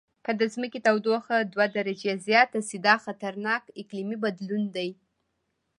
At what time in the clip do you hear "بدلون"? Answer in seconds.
4.23-4.63